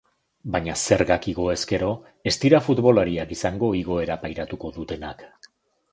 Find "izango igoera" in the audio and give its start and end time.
3.39-4.19